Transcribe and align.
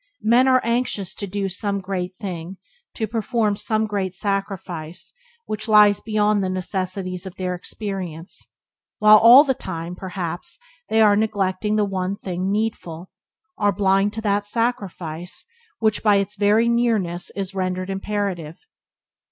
Men 0.23 0.47
are 0.47 0.61
anxious 0.65 1.13
to 1.13 1.27
do 1.27 1.47
some 1.47 1.79
great 1.79 2.15
thing, 2.15 2.57
to 2.95 3.05
perform 3.05 3.55
some 3.55 3.85
great 3.85 4.15
sacrifice 4.15 5.13
which 5.45 5.67
lies 5.67 6.01
beyond 6.01 6.43
the 6.43 6.49
necessities 6.49 7.27
of 7.27 7.35
their 7.35 7.53
experience, 7.53 8.47
while 8.97 9.19
all 9.19 9.43
the 9.43 9.53
time, 9.53 9.93
perhaps, 9.95 10.57
they 10.89 11.01
are 11.01 11.15
neglecting 11.15 11.75
the 11.75 11.85
one 11.85 12.15
thing 12.15 12.51
needful, 12.51 13.11
are 13.59 13.71
blind 13.71 14.11
to 14.13 14.21
that 14.21 14.47
sacrifice 14.47 15.45
which 15.77 16.01
by 16.01 16.15
its 16.15 16.35
very 16.35 16.67
nearness 16.67 17.29
is 17.35 17.53
rendered 17.53 17.91
imperative. 17.91 18.65